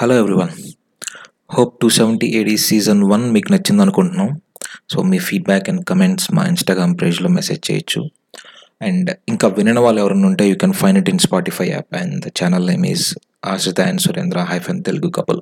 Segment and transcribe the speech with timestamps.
[0.00, 0.50] Hello everyone
[1.54, 4.28] hope two seventy AD season one మీకు నచ్చింది అనుకుంటున్నాం.
[4.92, 8.00] సో మీ ఫీడ్బ్యాక్ అండ్ కమెంట్స్ మా ఇన్స్టాగ్రామ్ పేజ్లో మెసేజ్ చేయొచ్చు.
[8.82, 12.30] అండ్ ఇంకా వినని వాళ్ళు ఎవరైనా ఉంటే you can find it in Spotify app and the
[12.40, 13.06] channel name is
[13.54, 15.40] Ashritha and Surendra hyphen Telugu couple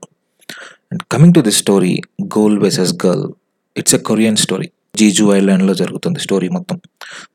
[0.93, 1.95] and coming to this story
[2.38, 3.27] goal versus girl
[3.77, 6.80] it's a Korean story Jeju ఐలాండ్లో జరుగుతుంది story మొత్తం.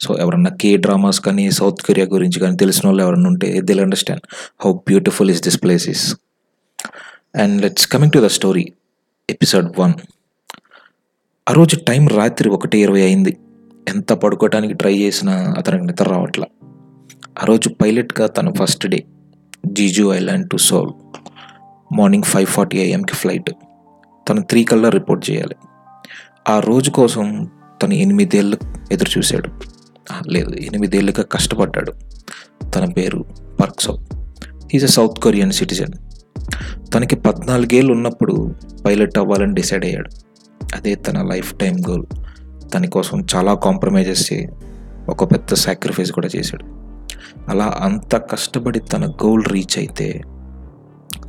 [0.05, 4.25] So ఎవరన్నా K dramas కానీ South Korea గురించి కానీ తెలిసిన వాళ్ళు ఎవరన్నా ఉంటే will understand
[4.65, 6.05] how beautiful is this place is
[7.36, 8.66] and let's coming to the story
[9.30, 9.94] episode one
[11.49, 13.38] ఆ రోజు టైం రాత్రి ఒకటి ఇరవై అయింది.
[13.88, 16.45] ఎంత పడుకోవడానికి ట్రై చేసినా అతనికి నిద్ర రావట్లా.
[17.41, 19.03] ఆ రోజు పైలట్గా తన first day
[19.66, 20.89] Jeju island to Seoul.
[21.98, 23.52] Morning five forty ఐఎంకి flight.
[24.30, 25.55] తను త్రీ కల్లా రిపోర్ట్ చేయాలి.
[26.50, 28.58] ఆ రోజు కోసం తను ఎనిమిదేళ్ళు
[28.91, 29.50] ఎదురు చూశాడు.
[30.30, 31.94] లేదు ఎనిమిదేళ్ళుగా కష్టపడ్డాడు.
[32.75, 33.25] తన పేరు
[33.61, 34.05] పర్క్సో
[34.73, 36.10] is a South Korean citizen
[36.94, 40.09] తనకి పద్నాలుగేళ్ళు ఉన్నప్పుడు పైలట్ అవ్వాలని డిసైడ్ అయ్యాడు.
[40.75, 42.05] అదే తన లైఫ్ టైం గోల్.
[42.73, 44.50] తన కోసం చాలా కాంప్రమైజెస్ చేయి
[45.09, 46.66] ఒక పెద్ద సాక్రిఫైస్ కూడా చేశాడు.
[47.50, 50.22] అలా అంత కష్టపడి తన గోల్ రీచ్ అయితే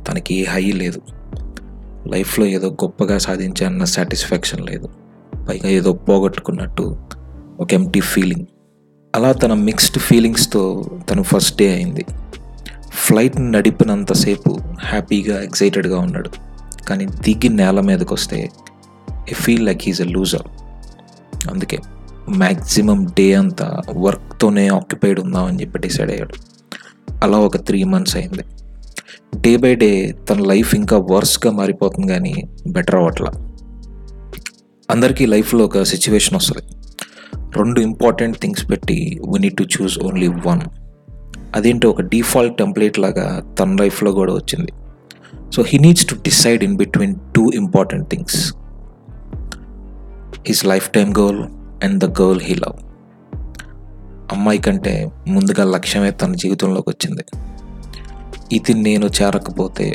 [0.07, 1.01] తనకి ఏ హై లేదు.
[2.07, 4.89] లైఫ్లో ఏదో గొప్పగా సాధించా అన్న సాటిస్ఫాక్షన్ లేదు.
[5.49, 6.97] పైగా ఏదో పోగొట్టుకున్నట్టు
[7.59, 8.45] ఒక ఎంటీ ఫీలింగ్
[9.15, 12.05] అలా తన మిక్స్డ్ ఫీలింగ్స్తో తను ఫస్ట్ డే అయింది.
[13.13, 16.29] ఫ్లైట్ నడిపినంతసేపు హ్యాపీగా ఎక్సైటెడ్గా ఉన్నాడు.
[16.85, 18.49] కానీ దిగి నేల మీదకి వస్తే
[19.29, 20.47] I feel like is a loser
[21.49, 21.79] అందుకే
[22.29, 26.33] మ్యాక్సిమం డే అంతా వర్క్తోనే ఆక్యుపైడ్ ఉందామని చెప్పి డిసైడ్ అయ్యాడు.
[27.23, 28.43] అలా ఒక త్రీ మంత్స్ అయింది.
[29.37, 33.31] డే బై డే తన లైఫ్ ఇంకా వర్స్గా మారిపోతుంది కానీ బెటర్ అవ్వట్లా.
[34.91, 36.63] అందరికీ లైఫ్లో ఒక సిచ్యువేషన్ వస్తుంది.
[37.57, 40.61] రెండు ఇంపార్టెంట్ థింగ్స్ పెట్టి we need to choose only one
[41.55, 44.71] అదేంటో ఒక డిఫాల్ట్ టెంప్లెట్ లాగా తన లైఫ్లో కూడా వచ్చింది.
[45.55, 48.39] So he needs to decide in between two important things
[50.47, 51.41] his life time goal
[51.83, 52.79] and the girl he love
[54.31, 57.23] అమ్మాయి కంటే ముందుగా లక్ష్యమే తన జీవితంలోకి వచ్చింది.
[58.51, 59.87] ఇది నేను చేరకపోతే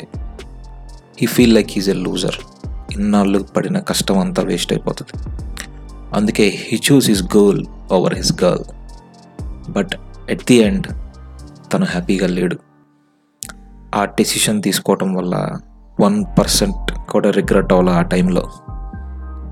[1.19, 2.37] he feel like is a loser
[2.91, 5.13] ఇన్నాళ్ళు పడిన కష్టం అంతా వేస్ట్ అయిపోతుంది.
[6.13, 8.65] అందుకే he choose his goal over his girl
[9.71, 9.93] but
[10.29, 10.87] at the end
[11.73, 12.57] తను హ్యాపీగా లేడు.
[13.95, 15.57] ఆ డెసిషన్ తీసుకోవటం వల్ల
[15.99, 18.51] వన్ పర్సెంట్ కూడా రిగ్రెట్ అవ్వాలి ఆ టైంలో.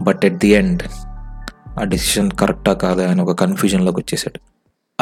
[0.01, 0.83] బట్ ఎట్ ది ఎండ్
[1.79, 4.39] ఆ డెసిషన్ కరెక్టా కాదా అని ఒక కన్ఫ్యూజన్లోకి వచ్చేసాడు.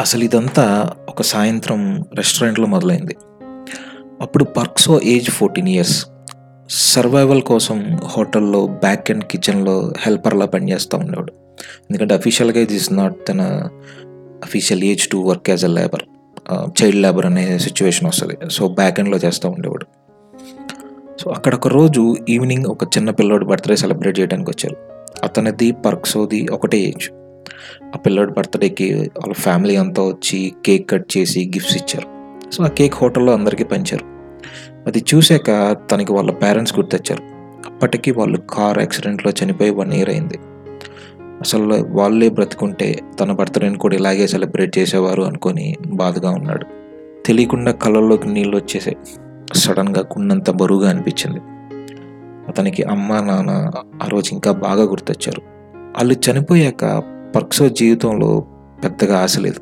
[0.00, 3.16] అసలు ఇదంతా ఒక సాయంత్రం రెస్టారెంట్లో మొదలైంది.
[4.20, 6.06] అప్పుడు పర్క్సో ఏజ్ ఫోర్టీన్ ఇయర్స్.
[6.70, 11.32] సర్వైవల్ కోసం హోటల్లో బ్యాక్ అండ్ కిచెన్లో హెల్పర్లా పనిచేస్తూ ఉండేవాడు.
[11.60, 13.68] ఎందుకంటే అఫీషియల్గా ఇది ఇస్ నాట్ తన
[14.44, 16.02] official age to work as a labour
[16.52, 18.34] child labour అనే సిచ్యువేషన్ వస్తుంది.
[18.50, 19.86] సో బ్యాక్ ఎండ్లో చేస్తూ ఉండేవాడు.
[21.20, 24.76] సో అక్కడ ఒక రోజు ఈవినింగ్ ఒక చిన్న పిల్లోడు బర్త్డే సెలబ్రేట్ చేయడానికి వచ్చారు.
[25.22, 27.10] అతనిది పర్క్సోది ఒకటే ఏజ్
[27.94, 32.08] ఆ పిల్లోడి బర్త్డేకి వాళ్ళ ఫ్యామిలీ అంతా వచ్చి కేక్ కట్ చేసి గిఫ్ట్స్ ఇచ్చారు.
[32.50, 34.04] సో ఆ కేక్ హోటల్లో అందరికీ పంచారు.
[34.86, 37.22] అది చూశాక తనకి వాళ్ళ పేరెంట్స్ గుర్తొచ్చారు.
[37.66, 40.38] అప్పటికి వాళ్ళు కార్ యాక్సిడెంట్లో చనిపోయి వన్ ఇయర్ అయింది.
[41.40, 46.66] అసలు వాళ్ళే బ్రతుకుంటే తన బర్త్డేని కూడా ఇలాగే సెలబ్రేట్ చేసేవారు అనుకొని బాధగా ఉన్నాడు.
[47.26, 48.96] తెలియకుండా కళ్ళల్లోకి నీళ్ళు వచ్చేసాయి
[49.54, 51.40] సడన్గా కున్నంత బరువుగా అనిపించింది.
[52.48, 53.70] అతనికి అమ్మ నాన్న
[54.02, 55.40] ఆ రోజు ఇంకా బాగా గుర్తొచ్చారు.
[55.78, 57.02] వాళ్ళు చనిపోయాక
[57.36, 58.44] పర్క్సో జీవితంలో
[58.84, 59.60] పెద్దగా ఆశ లేదు.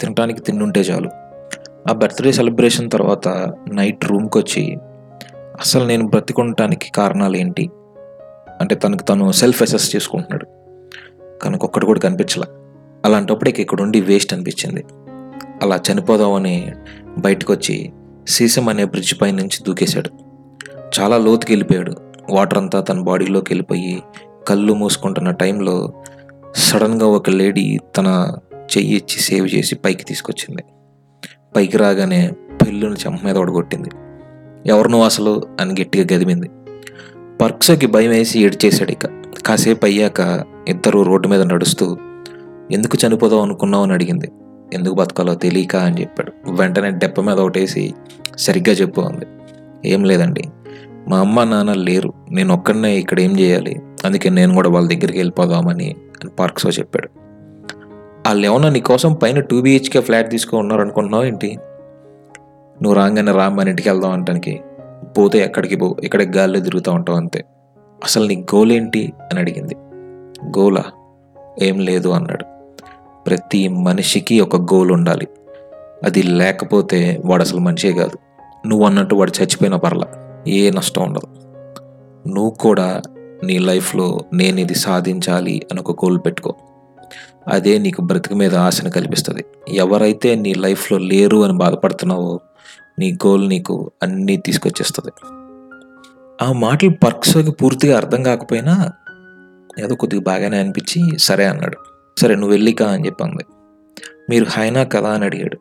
[0.00, 1.10] తినడానికి తిండుంటే చాలు.
[1.90, 3.28] ఆ బర్త్డే సెలబ్రేషన్ తర్వాత
[3.72, 4.76] నైట్ రూమ్కి వచ్చి
[5.60, 7.70] అసలు నేను బ్రతికుండటానికి కారణాలు ఏంటి
[8.60, 10.46] అంటే తనకు తను సెల్ఫ్ అసెస్ చేసుకుంటున్నాడు.
[11.42, 12.46] కనుక ఒక్కటి కూడా కనిపించలే.
[13.04, 14.84] అలాంటప్పటికి ఇక్కడ ఉండి వేస్ట్ అనిపించింది.
[15.62, 16.72] అలా చనిపోదామని
[17.18, 17.92] బయటకు వచ్చి
[18.28, 20.10] సీసం అనే బ్రిడ్జ్ పై నుంచి దూకేశాడు.
[21.00, 21.92] చాలా లోతుకి వెళ్ళిపోయాడు.
[22.30, 24.02] వాటర్ అంతా తన బాడీలోకి వెళ్ళిపోయి
[24.48, 25.92] కళ్ళు మూసుకుంటున్న టైంలో
[26.54, 28.36] సడన్గా ఒక లేడీ తన
[28.76, 30.62] చెయ్యి ఇచ్చి సేవ్ చేసి పైకి తీసుకొచ్చింది.
[31.56, 32.32] పైకి రాగానే
[32.66, 33.88] పిల్లుని చెంప మీద ఒడగొట్టింది.
[34.66, 36.50] ఎవరు నువ్వు అసలు అని గట్టిగా గదిమింది.
[37.40, 39.06] పర్క్సోకి భయం వేసి ఏడ్చేశాడు ఇక.
[39.46, 41.96] కాసేపు అయ్యాక ఇద్దరు రోడ్డు మీద నడుస్తూ
[42.70, 43.82] ఎందుకు చనిపోదాం అనుకున్నావు?
[43.82, 44.30] అని అడిగింది.
[44.74, 46.32] ఎందుకు బతకాలో తెలియక అని చెప్పాడు.
[46.50, 47.94] వెంటనే డెప్ప మీద ఒకటేసి
[48.38, 49.26] సరిగ్గా చెప్పు అంది.
[49.84, 50.44] ఏం లేదండి.
[51.08, 52.12] మా అమ్మ నాన్న లేరు.
[52.30, 53.80] నేను ఒక్కడనే ఇక్కడ ఏం చేయాలి?
[54.04, 57.08] అందుకే నేను కూడా వాళ్ళ దగ్గరికి వెళ్ళిపోదామని అని పార్క్సో చెప్పాడు.
[58.26, 61.58] వాళ్ళు ఏమన్నా నీ కోసం పైన టూ బీహెచ్కే ఫ్లాట్ తీసుకో ఉన్నారు అనుకుంటున్నావు ఏంటి?
[62.82, 64.60] నువ్వు రాగానే రా మన ఇంటికి వెళ్దాం అంటానికి
[65.18, 67.44] పోతే ఎక్కడికి పో ఇక్కడ గాల్లో తిరుగుతూ ఉంటావు అంతే.
[68.04, 69.76] అసలు నీ గోల్ ఏంటి అని అడిగింది.
[70.58, 70.84] గోలా
[71.62, 72.44] ఏం లేదు అన్నాడు.
[73.26, 75.28] ప్రతి మనిషికి ఒక గోల్ ఉండాలి.
[76.04, 78.18] అది లేకపోతే వాడు అసలు మనిషే కాదు.
[78.68, 80.04] నువ్వు అన్నట్టు వాడు చచ్చిపోయిన పర్ల.
[80.48, 81.26] ఏ నష్టం ఉండదు.
[82.28, 83.02] నువ్వు కూడా
[83.44, 86.54] నీ లైఫ్లో నేను ఇది సాధించాలి అని ఒక గోల్ పెట్టుకో.
[87.48, 89.44] అదే నీకు బ్రతికి మీద ఆశను కల్పిస్తుంది.
[89.68, 92.40] ఎవరైతే నీ లైఫ్లో లేరు అని బాధపడుతున్నావో
[92.98, 95.12] నీ గోల్ నీకు అన్నీ తీసుకొచ్చేస్తుంది.
[96.42, 98.92] ఆ మాటలు పర్క్స్కి పూర్తిగా అర్థం కాకపోయినా
[99.78, 101.76] ఏదో కొద్దిగా బాగానే అనిపించి సరే అన్నాడు.
[102.20, 103.44] సరే నువ్వు వెళ్ళికా అని చెప్పింది.
[104.30, 105.58] మీరు హైనా కదా అని అడిగాడు.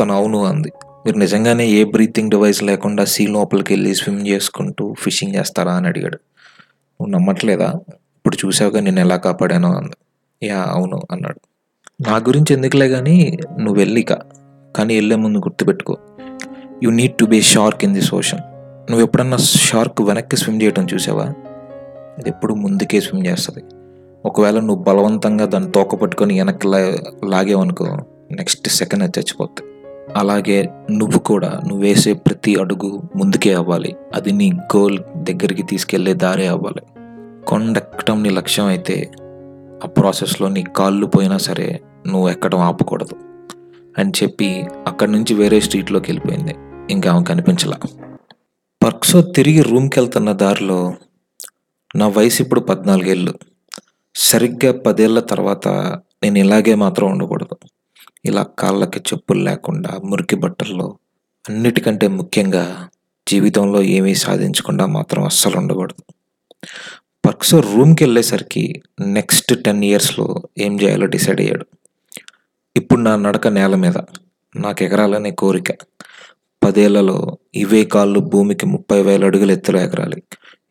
[0.00, 0.72] తను అవును అంది.
[1.06, 6.16] మీరు నిజంగానే ఏ బ్రీతింగ్ డివైస్ లేకుండా సీ లోపలికి వెళ్ళి స్విమ్ చేసుకుంటూ ఫిషింగ్ చేస్తారా అని అడిగాడు.
[7.00, 7.72] నువ్వు నమ్మట్లేదా?
[7.90, 9.96] ఇప్పుడు చూసావుగా నేను ఎలా కాపాడానో అంది.
[10.46, 11.40] యా అవును అన్నాడు.
[12.08, 14.12] నా గురించి ఎందుకులే కానీ నువ్వు వెళ్ళిక
[14.76, 15.98] కానీ వెళ్ళే ముందు గుర్తుపెట్టుకో.
[16.82, 18.38] You need to be shark in this ocean
[18.90, 21.24] నువ్వు ఎప్పుడన్నా షార్క్ వెనక్కి స్విమ్ చేయడం చూసావా?
[22.18, 23.64] అది ఎప్పుడు ముందుకే స్విమ్ చేస్తుంది.
[24.26, 26.78] ఒకవేళ నువ్వు బలవంతంగా దాన్ని తోక పట్టుకొని వెనక్కి లా
[27.24, 27.84] లాగేవనుకో
[28.30, 29.62] నెక్స్ట్ సెకండ్ అది చచ్చిపోద్ది.
[30.16, 33.96] అలాగే నువ్వు కూడా నువ్వు వేసే ప్రతి అడుగు ముందుకే అవ్వాలి.
[34.14, 36.82] అది నీ గోల్ దగ్గరికి తీసుకెళ్ళే దారే అవ్వాలి.
[37.46, 39.10] కొండెక్కడం నీ లక్ష్యం అయితే
[39.84, 43.16] ఆ ప్రాసెస్లో నీ కాళ్ళు పోయినా సరే నువ్వు ఎక్కడం ఆపకూడదు.
[43.98, 46.54] అని చెప్పి అక్కడి నుంచి వేరే స్ట్రీట్లోకి వెళ్ళిపోయింది.
[46.92, 47.78] ఇంకా ఆమె కనిపించలా.
[48.84, 50.94] పర్క్సో తిరిగి రూమ్కి వెళ్తున్న దారిలో
[51.96, 53.34] నా వయసు ఇప్పుడు పద్నాలుగేళ్ళు.
[54.16, 55.68] సరిగ్గా పదేళ్ళ తర్వాత
[56.22, 57.68] నేను ఇలాగే మాత్రం ఉండకూడదు.
[58.24, 60.98] ఇలా కాళ్ళకి చెప్పులు లేకుండా మురికి బట్టల్లో
[61.48, 62.88] అన్నిటికంటే ముఖ్యంగా
[63.28, 66.14] జీవితంలో ఏమీ సాధించకుండా మాత్రం అస్సలు ఉండకూడదు.
[67.26, 71.66] పర్క్సో రూమ్కి వెళ్ళేసరికి నెక్స్ట్ టెన్ ఇయర్స్లో ఏం చేయాలో డిసైడ్ అయ్యాడు.
[72.76, 73.96] ఇప్పుడు నా నడక నేల మీద.
[74.56, 75.72] నాకు ఎగరాలనే కోరిక.
[76.64, 80.22] పదేళ్ళలో ఇవే కాళ్ళు భూమికి ముప్పై వేల అడుగులు ఎత్తులో ఎగరాలి.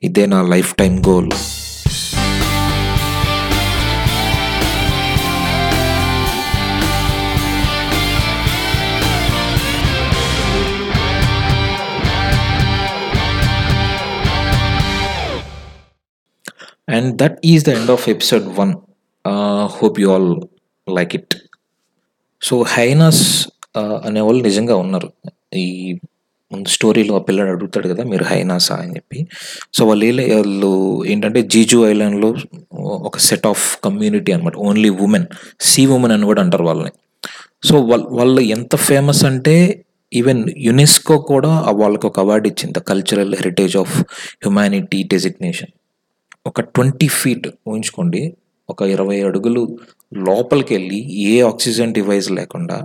[0.03, 0.41] ఇదే నా
[0.75, 1.31] lifetime goal.
[16.89, 18.75] And that is the end of episode one
[19.65, 20.41] hope you all
[20.95, 21.35] like it
[22.43, 23.47] so haenyeos
[23.77, 25.11] అనేవాళ్ళు నిజంగా ఉన్నారు.
[25.55, 25.97] ఈ
[26.67, 28.75] స్టోరీలో ఆ పిల్లడు అడుగుతాడు కదా మీరు హైనాసా?
[28.75, 29.27] అని చెప్పి.
[29.73, 32.35] సో వాళ్ళు వాళ్ళు ఏంటంటే జీజు ఐలాండ్లో
[32.81, 35.25] ఒక సెట్ ఆఫ్ కమ్యూనిటీ అనమాట ఓన్లీ ఉమెన్
[35.61, 36.91] సీ ఉమెన్ అని కూడా అంటారు వాళ్ళని.
[37.63, 42.79] సో వాళ్ళ వాళ్ళు ఎంత ఫేమస్ అంటే ఈవెన్ యునెస్కో కూడా వాళ్ళకి ఒక అవార్డు ఇచ్చింది.
[42.79, 45.67] The cultural heritage of humanity designation.
[46.47, 48.33] ఒక ట్వంటీ ఫీట్ ఊహించుకోండి.
[48.69, 49.61] ఒక ఇరవై అడుగులు
[50.11, 50.99] లోపలికి వెళ్ళి
[51.29, 52.77] ఏ ఆక్సిజన్ డివైస్ లేకుండా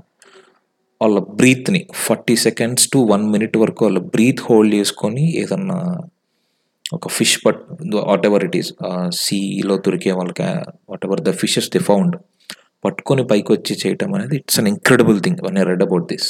[1.01, 5.77] వాళ్ళ బ్రీత్ని forty seconds to one minute వరకు వాళ్ళ బ్రీత్ హోల్డ్ చేసుకొని ఏదన్నా
[6.93, 7.61] ఒక fish but
[8.27, 8.71] whatever it is
[9.23, 10.49] సీలో దొరికే వాళ్ళకి
[11.05, 12.17] whatever the fishes they found
[12.85, 16.29] పట్టుకొని పైకి వచ్చి చేయటం అనేది it's an incredible thing one read about this.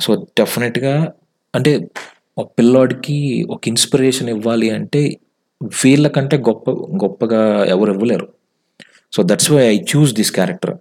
[0.00, 0.10] So
[0.40, 0.94] డెఫినెట్గా
[1.54, 1.72] అంటే
[2.36, 3.18] ఒక పిల్లోడికి
[3.50, 5.00] ఒక ఇన్స్పిరేషన్ ఇవ్వాలి అంటే
[5.80, 6.70] వీళ్ళకంటే గొప్ప
[7.04, 7.40] గొప్పగా
[7.74, 8.26] ఎవరు ఇవ్వలేరు.
[9.12, 10.74] So that's why I choose this character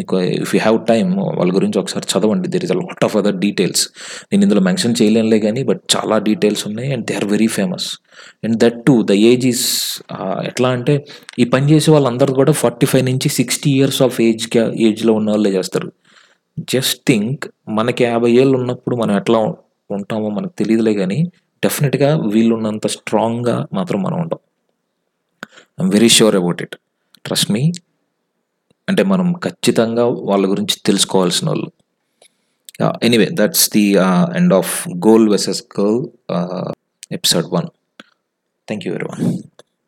[0.00, 2.46] మీకు ఇఫ్ యూ హ్యావ్ టైమ్ వాళ్ళ గురించి ఒకసారి చదవండి.
[2.54, 3.82] There is a lot of other details
[4.30, 7.86] నేను ఇందులో మెన్షన్ చేయలేనులే కానీ బట్ చాలా డీటెయిల్స్ ఉన్నాయి and they are very famous
[8.44, 9.64] and that too the age is
[10.50, 10.94] ఎట్లా అంటే
[11.38, 14.44] ఈ పని చేసే వాళ్ళందరూ కూడా ఫార్టీ ఫైవ్ నుంచి సిక్స్టీ ఇయర్స్ ఆఫ్ ఏజ్
[14.88, 15.88] ఏజ్లో ఉన్న వాళ్ళే చేస్తారు.
[16.74, 19.38] జస్ట్ థింక్ మనకి యాభై ఏళ్ళు ఉన్నప్పుడు మనం ఎట్లా
[19.90, 21.18] ఉంటామో మనకు తెలియదులే కానీ
[21.62, 24.40] డెఫినెట్గా వీళ్ళు ఉన్నంత స్ట్రాంగ్గా మాత్రం మనం ఉంటాం.
[25.78, 26.76] I'm very sure about it
[27.26, 27.62] trust me
[28.88, 31.68] అంటే మనం ఖచ్చితంగా వాళ్ళ గురించి తెలుసుకోవాల్సిన వాళ్ళు.
[33.02, 33.84] Anyway that's the
[34.36, 36.00] end of goal versus girl
[37.12, 37.68] episode one
[38.68, 39.22] thank you very one